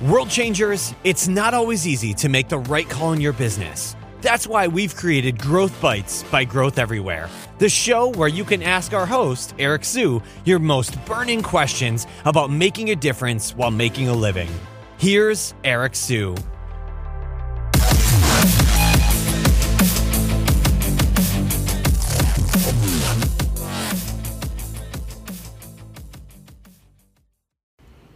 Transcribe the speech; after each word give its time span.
World 0.00 0.30
changers, 0.30 0.94
it's 1.04 1.28
not 1.28 1.52
always 1.52 1.86
easy 1.86 2.14
to 2.14 2.30
make 2.30 2.48
the 2.48 2.60
right 2.60 2.88
call 2.88 3.12
in 3.12 3.20
your 3.20 3.34
business. 3.34 3.94
That's 4.22 4.46
why 4.46 4.66
we've 4.66 4.96
created 4.96 5.38
Growth 5.38 5.78
Bites 5.78 6.22
by 6.30 6.44
Growth 6.44 6.78
Everywhere, 6.78 7.28
the 7.58 7.68
show 7.68 8.08
where 8.08 8.26
you 8.26 8.42
can 8.42 8.62
ask 8.62 8.94
our 8.94 9.04
host, 9.04 9.54
Eric 9.58 9.84
Siu, 9.84 10.22
your 10.46 10.58
most 10.58 10.96
burning 11.04 11.42
questions 11.42 12.06
about 12.24 12.50
making 12.50 12.88
a 12.88 12.96
difference 12.96 13.54
while 13.54 13.70
making 13.70 14.08
a 14.08 14.14
living. 14.14 14.48
Here's 14.96 15.52
Eric 15.64 15.94
Siu. 15.94 16.34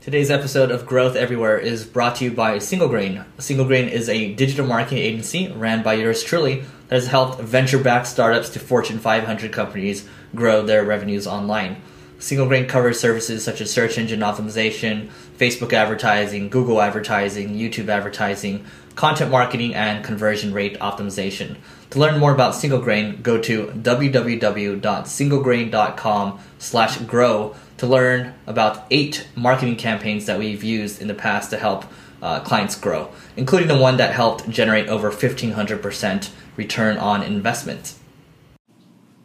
Today's 0.00 0.30
episode 0.30 0.70
of 0.70 0.86
Growth 0.86 1.14
Everywhere 1.14 1.58
is 1.58 1.84
brought 1.84 2.16
to 2.16 2.24
you 2.24 2.30
by 2.30 2.58
Single 2.58 2.88
Grain. 2.88 3.22
Single 3.36 3.66
Grain 3.66 3.86
is 3.86 4.08
a 4.08 4.32
digital 4.32 4.66
marketing 4.66 4.96
agency 4.96 5.52
ran 5.52 5.82
by 5.82 5.92
yours 5.92 6.22
truly 6.22 6.64
that 6.88 6.94
has 6.94 7.08
helped 7.08 7.42
venture 7.42 7.78
backed 7.78 8.06
startups 8.06 8.48
to 8.48 8.58
Fortune 8.58 8.98
500 8.98 9.52
companies 9.52 10.08
grow 10.34 10.62
their 10.62 10.84
revenues 10.84 11.26
online. 11.26 11.82
Single 12.18 12.46
Grain 12.46 12.66
covers 12.66 12.98
services 12.98 13.44
such 13.44 13.60
as 13.60 13.70
search 13.70 13.98
engine 13.98 14.20
optimization, 14.20 15.10
Facebook 15.36 15.74
advertising, 15.74 16.48
Google 16.48 16.80
advertising, 16.80 17.50
YouTube 17.50 17.90
advertising, 17.90 18.64
content 18.94 19.30
marketing, 19.30 19.74
and 19.74 20.02
conversion 20.02 20.54
rate 20.54 20.80
optimization. 20.80 21.58
To 21.90 21.98
learn 21.98 22.18
more 22.18 22.32
about 22.32 22.54
Single 22.54 22.80
Grain, 22.80 23.20
go 23.20 23.38
to 23.42 23.66
www.singlegrain.com 23.66 26.40
slash 26.58 26.96
grow 26.98 27.54
to 27.80 27.86
learn 27.86 28.34
about 28.46 28.84
eight 28.90 29.26
marketing 29.34 29.74
campaigns 29.74 30.26
that 30.26 30.38
we've 30.38 30.62
used 30.62 31.00
in 31.00 31.08
the 31.08 31.14
past 31.14 31.48
to 31.48 31.56
help 31.56 31.86
uh, 32.20 32.38
clients 32.40 32.78
grow, 32.78 33.10
including 33.38 33.68
the 33.68 33.76
one 33.78 33.96
that 33.96 34.12
helped 34.12 34.50
generate 34.50 34.86
over 34.88 35.10
1500% 35.10 36.30
return 36.56 36.98
on 36.98 37.22
investment. 37.22 37.94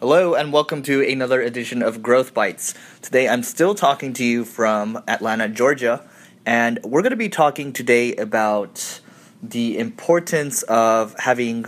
Hello, 0.00 0.34
and 0.34 0.52
welcome 0.52 0.82
to 0.82 1.00
another 1.00 1.40
edition 1.40 1.82
of 1.82 2.02
Growth 2.02 2.34
Bites. 2.34 2.74
Today 3.00 3.26
I'm 3.26 3.42
still 3.42 3.74
talking 3.74 4.12
to 4.12 4.24
you 4.24 4.44
from 4.44 5.02
Atlanta, 5.08 5.48
Georgia, 5.48 6.06
and 6.44 6.78
we're 6.84 7.00
going 7.00 7.08
to 7.08 7.16
be 7.16 7.30
talking 7.30 7.72
today 7.72 8.14
about 8.16 9.00
the 9.42 9.78
importance 9.78 10.62
of 10.64 11.18
having 11.20 11.64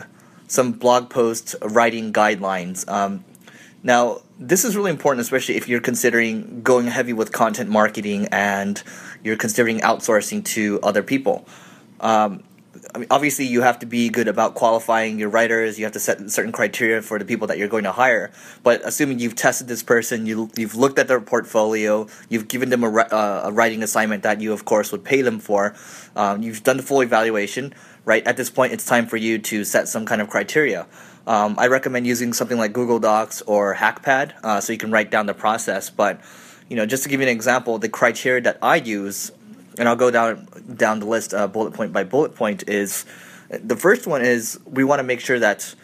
some 0.48 0.72
blog 0.72 1.09
post 1.09 1.56
writing 1.62 2.12
guidelines. 2.12 2.87
Um, 2.91 3.25
now, 3.85 4.23
this 4.39 4.65
is 4.65 4.77
really 4.77 4.91
important, 4.91 5.21
especially 5.21 5.57
if 5.57 5.69
you're 5.69 5.81
considering 5.81 6.63
going 6.63 6.87
heavy 6.87 7.13
with 7.13 7.33
content 7.33 7.69
marketing 7.69 8.29
and 8.33 8.83
you're 9.23 9.37
considering 9.37 9.81
outsourcing 9.81 10.43
to 10.47 10.81
other 10.83 11.03
people. 11.03 11.47
Um, 12.01 12.43
I 12.95 12.99
mean, 12.99 13.09
obviously, 13.11 13.45
you 13.45 13.61
have 13.61 13.81
to 13.81 13.87
be 13.87 14.09
good 14.09 14.27
about 14.27 14.55
qualifying 14.55 15.19
your 15.19 15.29
writers. 15.29 15.79
You 15.79 15.85
have 15.85 15.93
to 15.93 16.01
set 16.01 16.31
certain 16.31 16.51
criteria 16.51 17.03
for 17.03 17.19
the 17.19 17.27
people 17.27 17.47
that 17.49 17.59
you're 17.59 17.69
going 17.69 17.85
to 17.85 17.93
hire. 17.93 18.33
But 18.62 18.81
assuming 18.85 19.19
you've 19.19 19.37
tested 19.37 19.69
this 19.69 19.83
person, 19.83 20.25
you, 20.25 20.51
you've 20.57 20.75
looked 20.75 20.99
at 20.99 21.07
their 21.07 21.21
portfolio, 21.21 22.07
you've 22.31 22.49
given 22.49 22.71
them 22.71 22.85
a, 22.85 22.91
uh, 22.91 23.43
a 23.45 23.53
writing 23.53 23.83
assignment 23.83 24.23
that 24.23 24.41
you, 24.41 24.55
of 24.55 24.65
course, 24.65 24.93
would 24.93 25.05
pay 25.05 25.21
them 25.21 25.41
for, 25.41 25.75
um, 26.17 26.43
you've 26.43 26.62
done 26.62 26.79
the 26.79 26.83
full 26.83 27.03
evaluation, 27.03 27.75
right? 28.07 28.27
At 28.27 28.39
this 28.39 28.49
point, 28.49 28.73
it's 28.73 28.87
time 28.87 29.07
for 29.07 29.19
you 29.19 29.39
to 29.39 29.65
set 29.65 29.89
some 29.89 30.07
kind 30.07 30.23
of 30.23 30.31
criteria. 30.31 30.87
Um, 31.27 31.56
I 31.58 31.69
recommend 31.69 32.06
using 32.06 32.33
something 32.33 32.58
like 32.58 32.72
Google 32.72 32.98
Docs 32.98 33.42
or 33.42 33.75
Hackpad 33.75 34.33
uh, 34.42 34.61
so 34.61 34.72
you 34.72 34.78
can 34.78 34.91
write 34.91 35.11
down 35.11 35.27
the 35.27 35.34
process. 35.34 35.91
But 35.91 36.20
you 36.69 36.77
know, 36.77 36.86
just 36.86 37.03
to 37.05 37.08
give 37.08 37.20
you 37.20 37.27
an 37.27 37.33
example, 37.33 37.78
the 37.78 37.89
criteria 37.89 38.42
that 38.42 38.58
I 38.62 38.77
use, 38.77 39.31
and 39.78 39.89
I'll 39.89 39.97
go 39.97 40.11
down 40.11 40.47
down 40.77 41.00
the 41.00 41.06
list 41.06 41.34
uh, 41.34 41.47
bullet 41.47 41.72
point 41.72 41.92
by 41.92 42.05
bullet 42.05 42.34
point. 42.34 42.69
Is 42.69 43.05
the 43.50 43.77
first 43.77 44.06
one 44.06 44.22
is 44.22 44.58
we 44.66 44.84
want 44.84 45.00
to 45.00 45.05
make 45.05 45.20
sure 45.20 45.39
that 45.39 45.75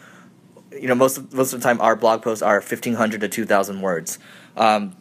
you 0.71 0.87
know 0.87 0.95
most 0.95 1.17
of, 1.17 1.33
most 1.33 1.53
of 1.53 1.59
the 1.59 1.63
time 1.63 1.81
our 1.81 1.95
blog 1.95 2.21
posts 2.21 2.41
are 2.41 2.61
fifteen 2.61 2.95
hundred 2.95 3.21
to 3.21 3.27
two 3.27 3.45
thousand 3.45 3.81
words. 3.81 4.19
Um, 4.55 4.95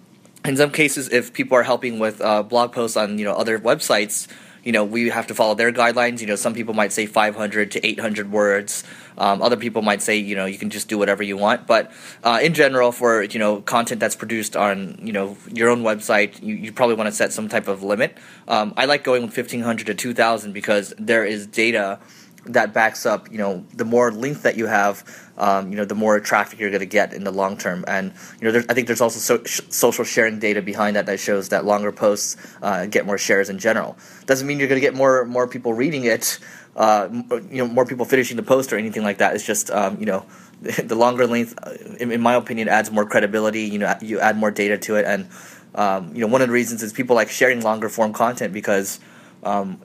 in 0.45 0.57
some 0.57 0.71
cases, 0.71 1.11
if 1.13 1.33
people 1.33 1.57
are 1.57 1.63
helping 1.63 1.99
with 1.99 2.21
uh, 2.21 2.43
blog 2.43 2.73
posts 2.73 2.97
on 2.97 3.19
you 3.19 3.25
know 3.25 3.35
other 3.35 3.59
websites, 3.59 4.27
you 4.65 4.73
know 4.73 4.85
we 4.85 5.09
have 5.09 5.27
to 5.29 5.35
follow 5.35 5.55
their 5.55 5.73
guidelines. 5.73 6.21
You 6.21 6.27
know, 6.27 6.37
some 6.37 6.55
people 6.55 6.75
might 6.75 6.93
say 6.93 7.07
five 7.07 7.37
hundred 7.37 7.71
to 7.73 7.87
eight 7.87 8.01
hundred 8.01 8.31
words. 8.31 8.85
Um, 9.19 9.43
other 9.43 9.57
people 9.57 9.83
might 9.83 10.01
say, 10.01 10.17
you 10.17 10.35
know, 10.35 10.47
you 10.47 10.57
can 10.57 10.71
just 10.71 10.89
do 10.89 10.97
whatever 10.97 11.23
you 11.23 11.37
want. 11.37 11.67
But 11.67 11.93
uh, 12.25 12.41
in 12.43 12.55
general, 12.55 12.93
for 12.93 13.23
you 13.23 13.39
know 13.39 13.61
content 13.61 14.01
that's 14.01 14.17
produced 14.17 14.57
on 14.57 14.99
you 15.03 15.13
know 15.13 15.37
your 15.53 15.69
own 15.69 15.83
website, 15.83 16.43
you, 16.43 16.55
you 16.55 16.73
probably 16.73 16.97
want 16.97 17.09
to 17.09 17.15
set 17.15 17.33
some 17.33 17.49
type 17.49 17.69
of 17.69 17.83
limit. 17.83 18.17
Um, 18.49 18.75
I 18.77 18.87
like 18.87 19.05
going 19.05 19.23
with 19.23 19.33
fifteen 19.33 19.61
hundred 19.61 19.87
to 19.87 19.95
two 19.95 20.15
thousand 20.15 20.53
because 20.53 20.95
there 20.99 21.25
is 21.25 21.47
data 21.47 21.99
that 22.47 22.73
backs 22.73 23.07
up, 23.07 23.31
you 23.31 23.39
know, 23.39 23.65
the 23.75 23.85
more 23.85 24.11
length 24.11 24.43
that 24.43 24.57
you 24.57 24.67
have, 24.67 25.05
um, 25.37 25.71
you 25.71 25.77
know, 25.77 25.85
the 25.85 25.95
more 25.95 26.21
traffic 26.21 26.59
you're 26.59 26.71
going 26.71 26.81
to 26.81 26.87
get 26.87 27.13
in 27.13 27.25
the 27.25 27.31
long 27.31 27.57
term. 27.57 27.85
And 27.87 28.13
you 28.41 28.51
know, 28.51 28.63
I 28.69 28.75
think 28.75 28.87
there's 28.87 29.01
also 29.01 29.19
so- 29.19 29.45
sh- 29.45 29.61
social 29.69 30.05
sharing 30.05 30.39
data 30.39 30.63
behind 30.63 30.97
that 30.97 31.07
that 31.07 31.21
shows 31.21 31.49
that 31.51 31.65
longer 31.65 31.93
posts 31.93 32.37
uh, 32.63 32.87
get 32.87 33.07
more 33.07 33.19
shares 33.19 33.49
in 33.49 33.59
general. 33.59 33.97
Doesn't 34.27 34.47
mean 34.47 34.59
you're 34.59 34.69
going 34.69 34.81
to 34.81 34.87
get 34.87 34.95
more 34.95 35.25
more 35.25 35.47
people 35.47 35.75
reading 35.75 36.05
it, 36.05 36.39
uh, 36.77 37.09
you 37.51 37.59
know, 37.59 37.67
more 37.67 37.87
people 37.87 38.05
finishing 38.05 38.37
the 38.37 38.43
post 38.43 38.73
or 38.73 38.79
anything 38.79 39.03
like 39.03 39.19
that. 39.19 39.35
It's 39.35 39.47
just 39.47 39.71
um, 39.71 39.99
you 39.99 40.07
know, 40.07 40.25
the 40.61 40.95
longer 40.95 41.27
length, 41.27 41.59
uh, 41.63 41.73
in, 41.99 42.13
in, 42.13 42.21
my 42.21 42.35
opinion, 42.35 42.69
adds 42.69 42.91
more 42.91 43.07
credibility. 43.07 43.63
You 43.63 43.79
know, 43.79 43.95
you 44.01 44.21
add 44.21 44.37
more 44.37 44.51
data 44.51 44.79
to 44.79 44.97
it, 44.97 45.07
and 45.07 45.29
um, 45.75 46.15
you 46.15 46.21
know, 46.21 46.27
one 46.27 46.43
of 46.43 46.49
the 46.49 46.55
reasons 46.55 46.83
is 46.83 46.93
people 46.93 47.17
like 47.17 47.31
sharing 47.31 47.63
longer 47.63 47.89
form 47.89 48.13
content 48.13 48.53
because 48.53 49.01
um, 49.43 49.81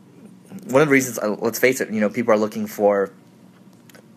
one 0.68 0.82
of 0.82 0.88
the 0.88 0.92
reasons, 0.92 1.20
uh, 1.20 1.36
let's 1.40 1.60
face 1.60 1.82
it, 1.82 1.90
you 1.90 2.00
know, 2.00 2.10
people 2.10 2.34
are 2.34 2.38
looking 2.38 2.68
for 2.68 3.12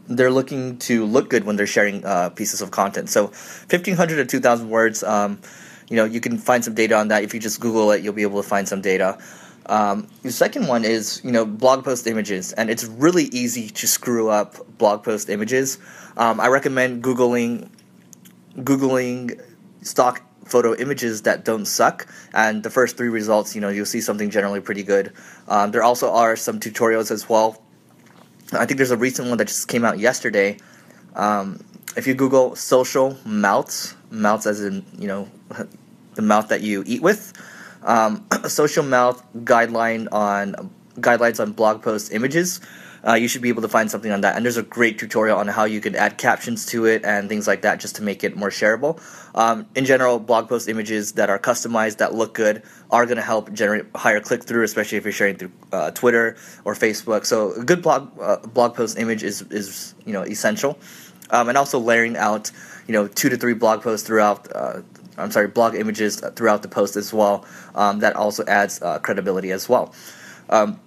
they're 0.09 0.31
looking 0.31 0.79
to 0.79 1.05
look 1.05 1.29
good 1.29 1.45
when 1.45 1.57
they're 1.57 1.67
sharing 1.67 2.05
uh, 2.05 2.31
pieces 2.31 2.63
of 2.63 2.71
content. 2.71 3.11
So, 3.11 3.29
fifteen 3.29 3.95
hundred 3.95 4.17
to 4.17 4.25
two 4.25 4.41
thousand 4.41 4.71
words. 4.71 5.03
Um, 5.03 5.41
you 5.89 5.97
know, 5.97 6.05
you 6.05 6.21
can 6.21 6.39
find 6.39 6.65
some 6.65 6.75
data 6.75 6.97
on 6.97 7.09
that. 7.09 7.25
If 7.25 7.35
you 7.35 7.41
just 7.41 7.61
Google 7.61 7.91
it, 7.93 8.03
you'll 8.03 8.15
be 8.15 8.23
able 8.23 8.43
to 8.43 8.49
find 8.49 8.69
some 8.69 8.81
data. 8.81 9.19
Um, 9.67 10.09
the 10.23 10.33
second 10.33 10.67
one 10.67 10.85
is 10.85 11.21
you 11.25 11.31
know 11.31 11.45
blog 11.45 11.85
post 11.85 12.07
images, 12.07 12.53
and 12.53 12.71
it's 12.71 12.85
really 12.85 13.25
easy 13.25 13.69
to 13.69 13.87
screw 13.87 14.31
up 14.31 14.57
blog 14.79 15.05
post 15.05 15.29
images. 15.29 15.79
Um, 16.17 16.41
I 16.41 16.49
recommend 16.49 17.05
googling 17.05 17.69
googling 18.57 19.41
stock 19.83 20.23
photo 20.49 20.75
images 20.75 21.23
that 21.23 21.45
don't 21.45 21.67
suck, 21.67 22.07
and 22.33 22.63
the 22.63 22.71
first 22.71 22.97
three 22.97 23.09
results, 23.09 23.55
you 23.55 23.61
know, 23.61 23.69
you'll 23.69 23.87
see 23.87 24.01
something 24.01 24.31
generally 24.31 24.61
pretty 24.61 24.83
good. 24.83 25.13
Um, 25.47 25.71
there 25.71 25.83
also 25.83 26.13
are 26.13 26.37
some 26.37 26.59
tutorials 26.61 27.11
as 27.11 27.29
well. 27.29 27.63
I 28.53 28.65
think 28.67 28.79
there's 28.79 28.91
a 28.91 28.97
recent 28.97 29.29
one 29.29 29.39
that 29.39 29.49
just 29.49 29.69
came 29.69 29.85
out 29.85 29.99
yesterday. 29.99 30.57
Um, 31.15 31.61
if 31.97 32.07
you 32.07 32.15
Google 32.15 32.57
social 32.57 33.17
mouths, 33.25 33.95
mouths 34.11 34.47
as 34.47 34.63
in 34.65 34.85
you 34.99 35.09
know 35.09 35.29
the 36.15 36.23
mouth 36.23 36.49
that 36.49 36.63
you 36.63 36.83
eat 36.87 37.03
with 37.03 37.33
um, 37.83 38.25
social 38.49 38.85
mouth 38.85 39.25
guideline 39.39 40.09
on 40.13 40.71
guidelines 40.97 41.41
on 41.41 41.53
blog 41.53 41.83
post 41.83 42.13
images. 42.13 42.61
Uh, 43.07 43.15
you 43.15 43.29
should 43.29 43.43
be 43.43 43.49
able 43.49 43.63
to 43.63 43.69
find 43.69 43.91
something 43.91 44.11
on 44.13 44.21
that. 44.23 44.37
And 44.37 44.45
there's 44.45 44.57
a 44.57 44.63
great 44.63 44.99
tutorial 44.99 45.39
on 45.39 45.49
how 45.49 45.65
you 45.65 45.81
can 45.81 45.95
add 45.95 46.19
captions 46.19 46.67
to 46.67 46.87
it 46.87 47.05
and 47.05 47.29
things 47.29 47.47
like 47.47 47.63
that 47.63 47.81
just 47.81 47.97
to 47.97 48.03
make 48.03 48.25
it 48.25 48.37
more 48.37 48.51
shareable. 48.51 49.01
Um, 49.35 49.67
in 49.75 49.85
general, 49.85 50.19
blog 50.19 50.49
post 50.49 50.69
images 50.69 51.13
that 51.13 51.31
are 51.31 51.39
customized, 51.39 51.99
that 51.99 52.15
look 52.15 52.35
good, 52.35 52.63
are 52.91 53.07
going 53.07 53.17
to 53.17 53.23
help 53.23 53.53
generate 53.53 53.87
higher 53.95 54.21
click 54.21 54.45
through, 54.45 54.65
especially 54.65 54.99
if 54.99 55.05
you're 55.05 55.13
sharing 55.13 55.37
through 55.37 55.53
uh, 55.73 55.91
Twitter 55.93 56.37
or 56.65 56.75
Facebook. 56.75 57.25
So 57.25 57.53
a 57.53 57.65
good 57.65 57.83
blog 57.83 58.11
uh, 58.21 58.39
blog 58.39 58.75
post 58.75 58.99
image 58.99 59.23
is 59.23 59.43
is 59.51 59.95
you 60.05 60.13
know 60.13 60.23
essential, 60.23 60.79
um, 61.31 61.49
and 61.49 61.57
also 61.57 61.79
layering 61.79 62.17
out 62.17 62.51
you 62.87 62.93
know 62.93 63.07
two 63.07 63.29
to 63.29 63.37
three 63.37 63.55
blog 63.55 63.83
posts 63.83 64.07
throughout 64.07 64.49
uh, 64.55 64.83
I'm 65.19 65.31
sorry, 65.31 65.49
blog 65.49 65.75
images 65.75 66.21
throughout 66.37 66.63
the 66.63 66.69
post 66.69 66.97
as 66.97 67.13
well. 67.13 67.45
Um, 67.75 68.01
that 68.01 68.17
also 68.17 68.45
adds 68.47 68.81
uh, 68.81 68.99
credibility 69.01 69.51
as 69.51 69.69
well. 69.69 69.95
Um, 70.49 70.81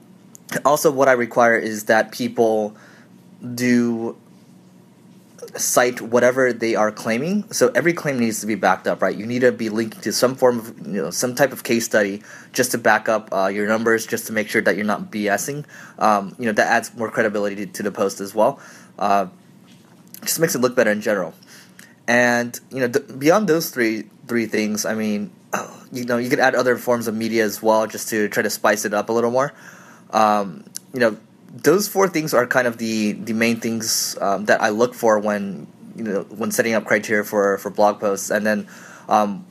also, 0.66 0.92
what 0.92 1.08
I 1.08 1.14
require 1.14 1.56
is 1.56 1.86
that 1.86 2.12
people 2.12 2.76
do 3.56 4.18
cite 5.56 6.02
whatever 6.02 6.54
they 6.54 6.76
are 6.76 6.92
claiming. 6.92 7.52
So 7.52 7.72
every 7.76 7.94
claim 7.94 8.20
needs 8.20 8.40
to 8.42 8.48
be 8.48 8.56
backed 8.56 8.88
up, 8.88 9.02
right? 9.02 9.16
You 9.16 9.26
need 9.26 9.42
to 9.42 9.52
be 9.52 9.70
linking 9.70 10.02
to 10.02 10.14
some 10.14 10.36
form 10.36 10.60
of, 10.60 10.88
you 10.88 11.02
know, 11.02 11.12
some 11.12 11.36
type 11.36 11.52
of 11.52 11.64
case 11.64 11.86
study 11.86 12.22
just 12.54 12.72
to 12.72 12.78
back 12.78 13.10
up 13.10 13.30
uh, 13.34 13.48
your 13.48 13.68
numbers, 13.68 14.06
just 14.06 14.28
to 14.28 14.34
make 14.34 14.50
sure 14.50 14.62
that 14.62 14.76
you're 14.76 14.86
not 14.86 15.12
BSing. 15.12 15.66
Um, 16.00 16.36
you 16.40 16.46
know, 16.46 16.54
that 16.54 16.68
adds 16.68 16.96
more 16.96 17.10
credibility 17.10 17.56
to, 17.56 17.66
to 17.66 17.84
the 17.84 17.92
post 17.92 18.22
as 18.22 18.34
well. 18.34 18.60
Uh, 18.98 19.28
just 20.22 20.40
makes 20.40 20.56
it 20.56 20.60
look 20.60 20.76
better 20.76 20.92
in 20.92 21.02
general. 21.02 21.34
And 22.08 22.60
you 22.70 22.80
know, 22.80 22.88
th- 22.88 23.20
beyond 23.20 23.48
those 23.48 23.70
three 23.70 24.06
three 24.28 24.46
things, 24.46 24.86
I 24.86 24.94
mean, 24.96 25.32
you 25.92 26.06
know, 26.06 26.18
you 26.18 26.30
could 26.30 26.40
add 26.40 26.56
other 26.56 26.78
forms 26.78 27.08
of 27.08 27.16
media 27.16 27.44
as 27.44 27.62
well, 27.62 27.88
just 27.88 28.10
to 28.10 28.30
try 28.30 28.44
to 28.44 28.50
spice 28.50 28.86
it 28.86 28.94
up 28.94 29.10
a 29.10 29.14
little 29.14 29.32
more. 29.32 29.54
Um, 30.12 30.64
you 30.94 31.00
know, 31.00 31.18
those 31.54 31.88
four 31.88 32.08
things 32.08 32.34
are 32.34 32.48
kind 32.48 32.68
of 32.68 32.78
the 32.78 33.14
the 33.14 33.34
main 33.34 33.60
things 33.60 34.18
um, 34.22 34.46
that 34.46 34.62
I 34.62 34.70
look 34.70 34.94
for 34.94 35.20
when 35.20 35.68
you 35.96 36.04
know 36.04 36.22
when 36.24 36.52
setting 36.52 36.74
up 36.74 36.86
criteria 36.86 37.24
for 37.24 37.58
for 37.58 37.70
blog 37.70 38.00
posts, 38.00 38.30
and 38.30 38.46
then. 38.46 38.68
Um, 39.10 39.46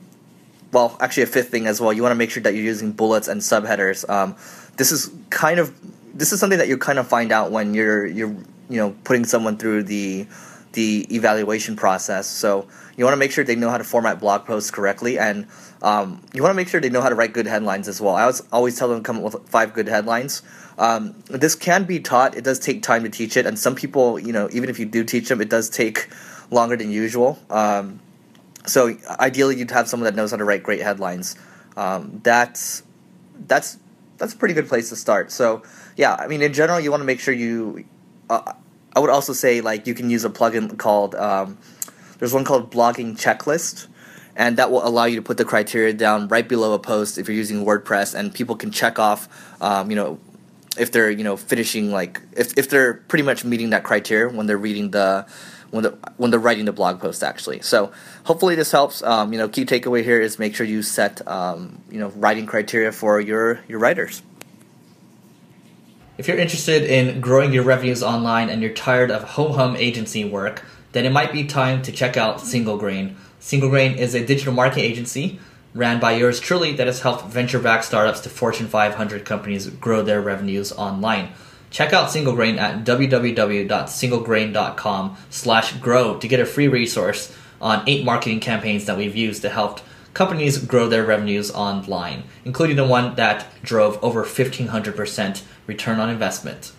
well, 0.73 0.95
actually, 1.01 1.23
a 1.23 1.27
fifth 1.27 1.49
thing 1.49 1.67
as 1.67 1.81
well. 1.81 1.91
You 1.91 2.01
want 2.01 2.11
to 2.11 2.15
make 2.15 2.31
sure 2.31 2.41
that 2.43 2.53
you're 2.53 2.63
using 2.63 2.93
bullets 2.93 3.27
and 3.27 3.41
subheaders. 3.41 4.09
Um, 4.09 4.37
this 4.77 4.93
is 4.93 5.11
kind 5.29 5.59
of 5.59 5.75
this 6.13 6.31
is 6.31 6.39
something 6.39 6.59
that 6.59 6.67
you 6.67 6.77
kind 6.77 6.99
of 6.99 7.07
find 7.07 7.31
out 7.31 7.51
when 7.51 7.73
you're 7.73 8.05
you're 8.05 8.29
you 8.69 8.77
know 8.77 8.95
putting 9.03 9.25
someone 9.25 9.57
through 9.57 9.83
the 9.83 10.25
the 10.73 11.07
evaluation 11.13 11.75
process. 11.75 12.27
So 12.27 12.67
you 12.95 13.03
want 13.03 13.13
to 13.13 13.17
make 13.17 13.31
sure 13.31 13.43
they 13.43 13.55
know 13.55 13.69
how 13.69 13.77
to 13.77 13.83
format 13.83 14.19
blog 14.19 14.45
posts 14.45 14.71
correctly, 14.71 15.17
and 15.17 15.47
um, 15.81 16.21
you 16.33 16.41
want 16.41 16.51
to 16.51 16.55
make 16.55 16.67
sure 16.67 16.79
they 16.79 16.89
know 16.89 17.01
how 17.01 17.09
to 17.09 17.15
write 17.15 17.33
good 17.33 17.47
headlines 17.47 17.87
as 17.87 17.99
well. 18.01 18.15
I 18.15 18.21
always 18.23 18.41
always 18.51 18.77
tell 18.77 18.89
them 18.89 18.99
to 18.99 19.03
come 19.03 19.17
up 19.17 19.23
with 19.23 19.49
five 19.49 19.73
good 19.73 19.87
headlines. 19.87 20.41
Um, 20.77 21.15
this 21.27 21.55
can 21.55 21.83
be 21.83 21.99
taught. 21.99 22.35
It 22.35 22.43
does 22.43 22.59
take 22.59 22.83
time 22.83 23.03
to 23.03 23.09
teach 23.09 23.37
it, 23.37 23.45
and 23.45 23.57
some 23.57 23.75
people, 23.75 24.19
you 24.19 24.33
know, 24.33 24.49
even 24.51 24.69
if 24.69 24.79
you 24.79 24.85
do 24.85 25.03
teach 25.03 25.29
them, 25.29 25.41
it 25.41 25.49
does 25.49 25.69
take 25.69 26.09
longer 26.49 26.75
than 26.75 26.91
usual. 26.91 27.39
Um, 27.49 27.99
so 28.65 28.95
ideally, 29.19 29.57
you'd 29.57 29.71
have 29.71 29.87
someone 29.89 30.05
that 30.05 30.15
knows 30.15 30.31
how 30.31 30.37
to 30.37 30.45
write 30.45 30.63
great 30.63 30.81
headlines. 30.81 31.35
Um, 31.75 32.21
that's 32.23 32.83
that's 33.47 33.77
that's 34.17 34.33
a 34.33 34.37
pretty 34.37 34.53
good 34.53 34.67
place 34.67 34.89
to 34.89 34.95
start. 34.95 35.31
So 35.31 35.63
yeah, 35.97 36.15
I 36.15 36.27
mean, 36.27 36.41
in 36.41 36.53
general, 36.53 36.79
you 36.79 36.91
want 36.91 37.01
to 37.01 37.05
make 37.05 37.19
sure 37.19 37.33
you. 37.33 37.85
Uh, 38.29 38.53
I 38.95 38.99
would 38.99 39.09
also 39.09 39.33
say 39.33 39.61
like 39.61 39.87
you 39.87 39.93
can 39.93 40.09
use 40.09 40.25
a 40.25 40.29
plugin 40.29 40.77
called. 40.77 41.15
Um, 41.15 41.57
there's 42.19 42.33
one 42.33 42.43
called 42.43 42.71
Blogging 42.71 43.17
Checklist, 43.17 43.87
and 44.35 44.57
that 44.57 44.69
will 44.69 44.85
allow 44.85 45.05
you 45.05 45.15
to 45.15 45.21
put 45.21 45.37
the 45.37 45.45
criteria 45.45 45.93
down 45.93 46.27
right 46.27 46.47
below 46.47 46.73
a 46.73 46.79
post 46.79 47.17
if 47.17 47.27
you're 47.27 47.37
using 47.37 47.65
WordPress, 47.65 48.13
and 48.13 48.33
people 48.33 48.55
can 48.55 48.71
check 48.71 48.99
off, 48.99 49.27
um, 49.61 49.89
you 49.89 49.95
know, 49.95 50.19
if 50.77 50.91
they're 50.91 51.09
you 51.09 51.23
know 51.23 51.37
finishing 51.37 51.91
like 51.91 52.21
if 52.33 52.57
if 52.57 52.69
they're 52.69 52.93
pretty 52.93 53.23
much 53.23 53.43
meeting 53.43 53.71
that 53.71 53.83
criteria 53.83 54.33
when 54.33 54.45
they're 54.45 54.57
reading 54.57 54.91
the 54.91 55.25
when 55.71 55.83
they're, 55.83 55.97
when 56.17 56.31
they're 56.31 56.39
writing 56.39 56.65
the 56.65 56.71
blog 56.71 56.99
post 56.99 57.23
actually. 57.23 57.61
So 57.61 57.91
hopefully 58.25 58.55
this 58.55 58.71
helps. 58.71 59.01
Um, 59.03 59.31
you 59.33 59.39
know, 59.39 59.47
key 59.47 59.65
takeaway 59.65 60.03
here 60.03 60.19
is 60.19 60.37
make 60.37 60.55
sure 60.55 60.65
you 60.65 60.81
set 60.81 61.25
um, 61.27 61.81
you 61.89 61.99
know 61.99 62.09
writing 62.09 62.45
criteria 62.45 62.91
for 62.91 63.19
your 63.19 63.61
your 63.67 63.79
writers. 63.79 64.21
If 66.17 66.27
you're 66.27 66.37
interested 66.37 66.83
in 66.83 67.21
growing 67.21 67.53
your 67.53 67.63
revenues 67.63 68.03
online 68.03 68.49
and 68.49 68.61
you're 68.61 68.73
tired 68.73 69.11
of 69.11 69.23
home 69.23 69.53
hum 69.53 69.77
agency 69.77 70.25
work, 70.25 70.65
then 70.91 71.05
it 71.05 71.11
might 71.11 71.31
be 71.31 71.45
time 71.45 71.81
to 71.83 71.91
check 71.91 72.17
out 72.17 72.41
Single 72.41 72.77
Grain. 72.77 73.15
Single 73.39 73.69
Grain 73.69 73.97
is 73.97 74.13
a 74.13 74.25
digital 74.25 74.53
marketing 74.53 74.83
agency 74.83 75.39
ran 75.73 76.01
by 76.01 76.11
yours 76.11 76.39
truly 76.39 76.73
that 76.73 76.87
has 76.87 77.01
helped 77.01 77.25
venture-backed 77.27 77.85
startups 77.85 78.21
to 78.21 78.29
Fortune 78.29 78.67
500 78.67 79.25
companies 79.25 79.67
grow 79.67 80.03
their 80.03 80.21
revenues 80.21 80.71
online. 80.73 81.29
Check 81.69 81.93
out 81.93 82.11
Single 82.11 82.35
Grain 82.35 82.59
at 82.59 82.83
www.singlegrain.com 82.83 85.17
slash 85.29 85.71
grow 85.77 86.17
to 86.17 86.27
get 86.27 86.41
a 86.41 86.45
free 86.45 86.67
resource 86.67 87.33
on 87.61 87.87
eight 87.87 88.03
marketing 88.03 88.41
campaigns 88.41 88.83
that 88.85 88.97
we've 88.97 89.15
used 89.15 89.43
to 89.43 89.49
help 89.49 89.79
companies 90.13 90.57
grow 90.57 90.87
their 90.87 91.05
revenues 91.05 91.51
online, 91.51 92.23
including 92.45 92.75
the 92.75 92.85
one 92.85 93.15
that 93.15 93.47
drove 93.63 94.01
over 94.03 94.23
1500% 94.23 95.43
return 95.67 95.99
on 95.99 96.09
investment. 96.09 96.71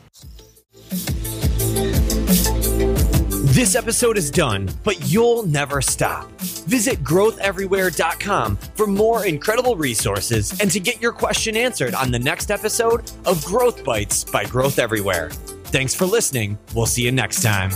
This 3.52 3.74
episode 3.74 4.16
is 4.16 4.30
done, 4.30 4.70
but 4.82 5.12
you'll 5.12 5.42
never 5.46 5.82
stop. 5.82 6.30
Visit 6.40 7.04
growtheverywhere.com 7.04 8.56
for 8.56 8.86
more 8.86 9.26
incredible 9.26 9.76
resources 9.76 10.58
and 10.58 10.70
to 10.70 10.80
get 10.80 11.02
your 11.02 11.12
question 11.12 11.54
answered 11.54 11.94
on 11.94 12.10
the 12.10 12.18
next 12.18 12.50
episode 12.50 13.12
of 13.26 13.44
Growth 13.44 13.84
Bites 13.84 14.24
by 14.24 14.44
Growth 14.46 14.78
Everywhere. 14.78 15.28
Thanks 15.64 15.94
for 15.94 16.06
listening. 16.06 16.58
We'll 16.74 16.86
see 16.86 17.02
you 17.02 17.12
next 17.12 17.42
time. 17.42 17.72